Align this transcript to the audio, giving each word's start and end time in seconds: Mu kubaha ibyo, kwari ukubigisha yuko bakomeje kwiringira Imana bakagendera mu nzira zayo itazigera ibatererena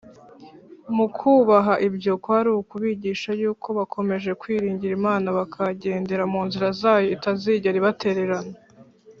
Mu 0.95 1.05
kubaha 1.17 1.73
ibyo, 1.87 2.13
kwari 2.23 2.49
ukubigisha 2.61 3.29
yuko 3.41 3.67
bakomeje 3.77 4.31
kwiringira 4.41 4.93
Imana 4.99 5.27
bakagendera 5.37 6.23
mu 6.33 6.41
nzira 6.47 6.67
zayo 6.81 7.07
itazigera 7.15 7.75
ibatererena 7.81 8.57